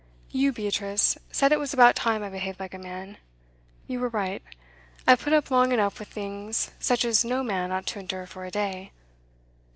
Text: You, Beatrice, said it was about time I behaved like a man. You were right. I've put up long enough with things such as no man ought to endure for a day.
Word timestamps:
You, 0.31 0.51
Beatrice, 0.51 1.15
said 1.31 1.51
it 1.51 1.59
was 1.59 1.75
about 1.75 1.95
time 1.95 2.23
I 2.23 2.29
behaved 2.29 2.59
like 2.59 2.73
a 2.73 2.79
man. 2.79 3.17
You 3.85 3.99
were 3.99 4.09
right. 4.09 4.41
I've 5.07 5.21
put 5.21 5.31
up 5.31 5.51
long 5.51 5.71
enough 5.71 5.99
with 5.99 6.07
things 6.07 6.71
such 6.79 7.05
as 7.05 7.23
no 7.23 7.43
man 7.43 7.71
ought 7.71 7.85
to 7.85 7.99
endure 7.99 8.25
for 8.25 8.43
a 8.43 8.49
day. 8.49 8.93